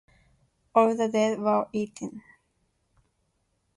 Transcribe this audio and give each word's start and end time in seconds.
All 0.73 0.95
the 0.97 1.09
dead 1.09 1.37
were 1.37 1.67
eaten. 1.73 2.23